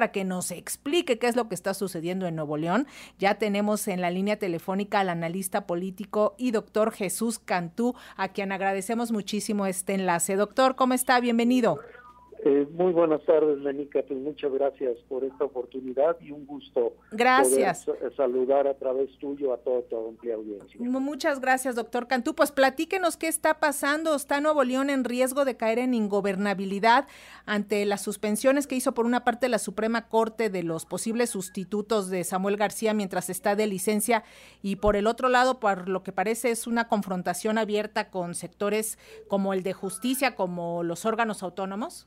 [0.00, 2.86] para que nos explique qué es lo que está sucediendo en Nuevo León.
[3.18, 8.50] Ya tenemos en la línea telefónica al analista político y doctor Jesús Cantú, a quien
[8.50, 10.36] agradecemos muchísimo este enlace.
[10.36, 11.20] Doctor, ¿cómo está?
[11.20, 11.80] Bienvenido.
[12.42, 14.02] Eh, muy buenas tardes, Lenica.
[14.06, 16.94] Pues muchas gracias por esta oportunidad y un gusto.
[17.10, 17.84] Gracias.
[17.84, 20.80] Poder saludar a través tuyo a toda tu amplia audiencia.
[20.80, 22.34] Muchas gracias, doctor Cantú.
[22.34, 24.14] Pues platíquenos qué está pasando.
[24.14, 27.06] ¿Está Nuevo León en riesgo de caer en ingobernabilidad
[27.44, 32.08] ante las suspensiones que hizo por una parte la Suprema Corte de los posibles sustitutos
[32.08, 34.24] de Samuel García mientras está de licencia
[34.62, 38.98] y por el otro lado, por lo que parece es una confrontación abierta con sectores
[39.28, 42.06] como el de justicia, como los órganos autónomos?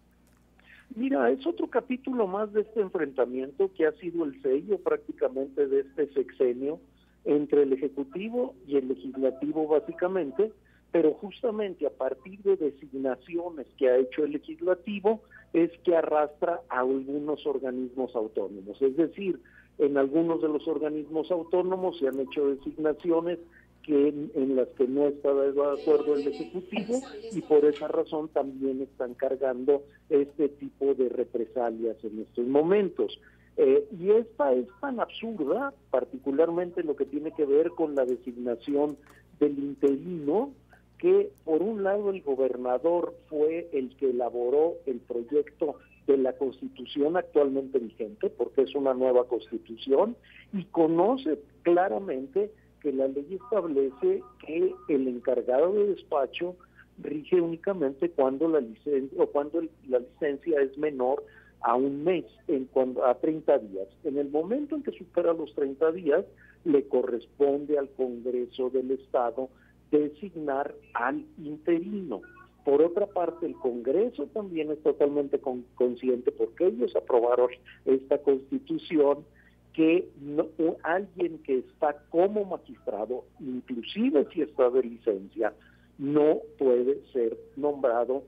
[0.96, 5.82] Mira, es otro capítulo más de este enfrentamiento que ha sido el sello prácticamente de
[5.82, 6.80] este sexenio
[7.26, 10.52] entre el Ejecutivo y el Legislativo básicamente,
[10.92, 15.22] pero justamente a partir de designaciones que ha hecho el Legislativo
[15.54, 18.80] es que arrastra a algunos organismos autónomos.
[18.82, 19.40] Es decir,
[19.80, 23.40] en algunos de los organismos autónomos se han hecho designaciones
[23.84, 28.82] que en, las que no está de acuerdo el Ejecutivo y por esa razón también
[28.82, 33.20] están cargando este tipo de represalias en estos momentos.
[33.58, 38.98] Eh, y esta es tan absurda, particularmente lo que tiene que ver con la designación
[39.40, 40.52] del interino,
[40.98, 45.76] que por un lado el gobernador fue el que elaboró el proyecto
[46.08, 50.16] de la constitución actualmente vigente, porque es una nueva constitución,
[50.54, 52.52] y conoce claramente
[52.84, 56.56] que la ley establece que el encargado de despacho
[57.00, 61.24] rige únicamente cuando la licencia o cuando la licencia es menor
[61.62, 63.88] a un mes, en cuando, a 30 días.
[64.04, 66.26] En el momento en que supera los 30 días,
[66.66, 69.50] le corresponde al Congreso del Estado
[69.90, 72.22] designar al interino.
[72.66, 75.40] Por otra parte, el Congreso también es totalmente
[75.76, 77.50] consciente porque ellos aprobaron
[77.86, 79.26] esta constitución
[79.74, 80.48] que no,
[80.84, 85.54] alguien que está como magistrado, inclusive si está de licencia,
[85.98, 88.24] no puede ser nombrado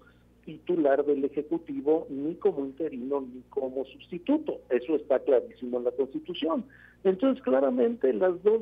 [0.46, 4.62] titular del Ejecutivo ni como interino ni como sustituto.
[4.70, 6.66] Eso está clarísimo en la Constitución.
[7.04, 8.62] Entonces, claramente las dos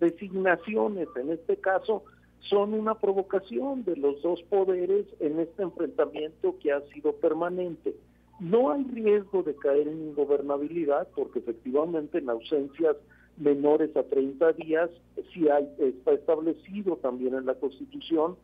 [0.00, 2.04] designaciones en este caso
[2.40, 7.94] son una provocación de los dos poderes en este enfrentamiento que ha sido permanente.
[8.38, 12.96] No hay riesgo de caer en ingobernabilidad porque efectivamente en ausencias
[13.38, 14.90] menores a 30 días
[15.32, 18.36] sí hay, está establecido también en la Constitución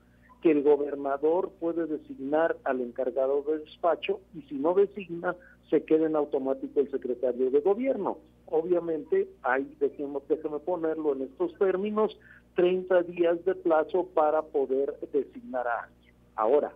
[0.42, 5.36] que el gobernador puede designar al encargado de despacho y si no designa
[5.70, 8.18] se queda en automático el secretario de gobierno.
[8.46, 12.18] Obviamente hay, déjeme, déjeme ponerlo en estos términos,
[12.56, 16.14] 30 días de plazo para poder designar a alguien.
[16.34, 16.72] Ahora,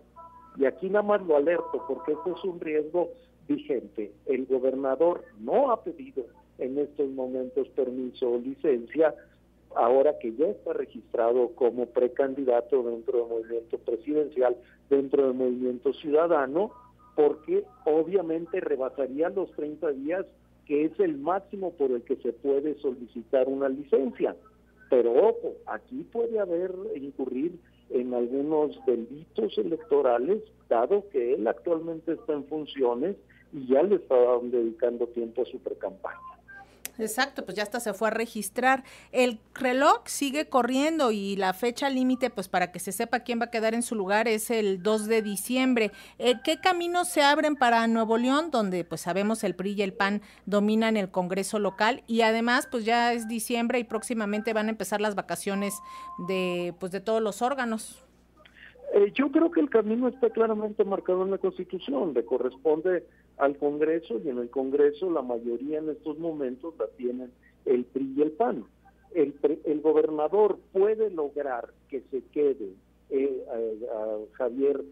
[0.57, 3.09] y aquí nada más lo alerto porque esto es un riesgo
[3.47, 4.11] vigente.
[4.25, 6.25] El gobernador no ha pedido
[6.57, 9.13] en estos momentos permiso o licencia,
[9.75, 14.57] ahora que ya está registrado como precandidato dentro del movimiento presidencial,
[14.89, 16.71] dentro del movimiento ciudadano,
[17.15, 20.25] porque obviamente rebasaría los 30 días,
[20.65, 24.35] que es el máximo por el que se puede solicitar una licencia.
[24.89, 32.33] Pero ojo, aquí puede haber incurrir en algunos delitos electorales, dado que él actualmente está
[32.33, 33.15] en funciones
[33.53, 36.36] y ya le estaban dedicando tiempo a su precampaña.
[36.99, 38.83] Exacto, pues ya hasta se fue a registrar.
[39.11, 43.45] El reloj sigue corriendo y la fecha límite, pues para que se sepa quién va
[43.45, 45.91] a quedar en su lugar, es el 2 de diciembre.
[46.17, 49.93] Eh, ¿Qué caminos se abren para Nuevo León, donde pues sabemos el PRI y el
[49.93, 54.71] PAN dominan el Congreso local y además pues ya es diciembre y próximamente van a
[54.71, 55.75] empezar las vacaciones
[56.27, 58.03] de pues de todos los órganos?
[58.93, 63.05] Eh, yo creo que el camino está claramente marcado en la Constitución, le corresponde
[63.37, 67.31] al Congreso y en el Congreso la mayoría en estos momentos la tienen
[67.65, 68.65] el PRI y el PAN.
[69.13, 69.33] El,
[69.65, 72.73] el gobernador puede lograr que se quede
[73.09, 74.83] eh, a, Javier,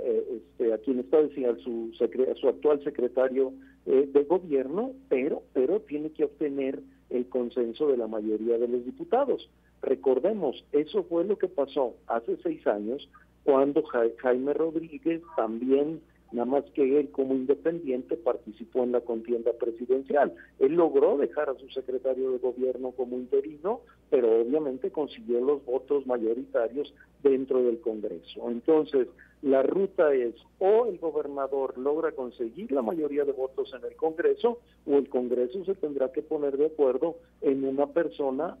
[0.00, 3.52] eh, este, a quien está diciendo su, su actual secretario
[3.84, 6.80] de gobierno, pero, pero tiene que obtener
[7.10, 9.50] el consenso de la mayoría de los diputados.
[9.82, 13.08] Recordemos, eso fue lo que pasó hace seis años
[13.44, 16.00] cuando Jaime Rodríguez también,
[16.34, 20.34] nada más que él como independiente, participó en la contienda presidencial.
[20.58, 26.06] Él logró dejar a su secretario de gobierno como interino, pero obviamente consiguió los votos
[26.06, 26.92] mayoritarios
[27.22, 28.50] dentro del Congreso.
[28.50, 29.08] Entonces,
[29.42, 34.58] la ruta es o el gobernador logra conseguir la mayoría de votos en el Congreso
[34.86, 38.56] o el Congreso se tendrá que poner de acuerdo en una persona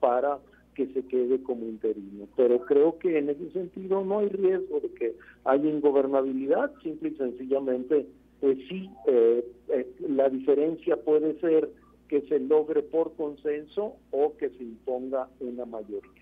[0.00, 0.38] para
[0.76, 2.28] que se quede como interino.
[2.36, 7.16] Pero creo que en ese sentido no hay riesgo de que haya ingobernabilidad, simple y
[7.16, 8.06] sencillamente
[8.40, 11.70] pues sí, eh, eh, la diferencia puede ser
[12.06, 16.12] que se logre por consenso o que se imponga una mayoría.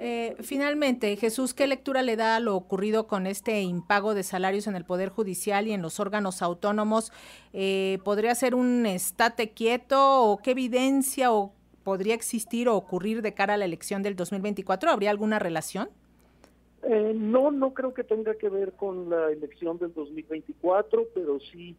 [0.00, 4.68] Eh, finalmente, Jesús, ¿qué lectura le da a lo ocurrido con este impago de salarios
[4.68, 7.12] en el Poder Judicial y en los órganos autónomos?
[7.52, 11.52] Eh, ¿Podría ser un estate quieto o qué evidencia o
[11.88, 14.90] podría existir o ocurrir de cara a la elección del 2024?
[14.90, 15.88] ¿Habría alguna relación?
[16.82, 21.74] Eh, no, no creo que tenga que ver con la elección del 2024, pero sí,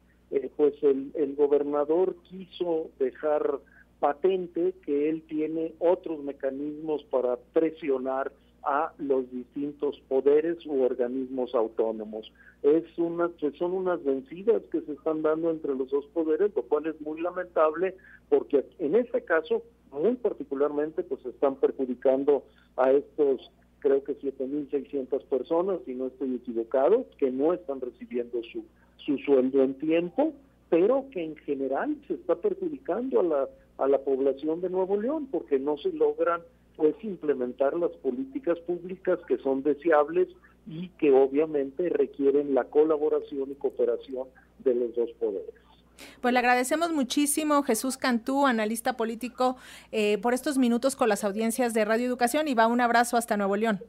[0.58, 3.60] pues el, el gobernador quiso dejar
[4.00, 8.32] patente que él tiene otros mecanismos para presionar
[8.64, 12.32] a los distintos poderes u organismos autónomos.
[12.64, 16.64] Es una, pues son unas vencidas que se están dando entre los dos poderes, lo
[16.64, 17.96] cual es muy lamentable
[18.30, 22.44] porque en este caso, muy particularmente, pues están perjudicando
[22.78, 28.66] a estos creo que 7.600 personas, si no estoy equivocado, que no están recibiendo su,
[28.98, 30.34] su sueldo en tiempo,
[30.70, 35.28] pero que en general se está perjudicando a la a la población de Nuevo León
[35.32, 36.42] porque no se logran
[36.80, 40.30] pues implementar las políticas públicas que son deseables
[40.66, 44.30] y que obviamente requieren la colaboración y cooperación
[44.60, 45.54] de los dos poderes.
[46.22, 49.58] Pues le agradecemos muchísimo, Jesús Cantú, analista político,
[49.92, 53.36] eh, por estos minutos con las audiencias de Radio Educación y va un abrazo hasta
[53.36, 53.82] Nuevo León.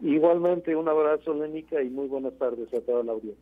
[0.00, 3.32] Igualmente, un abrazo, Lénica, y muy buenas tardes a toda la audiencia.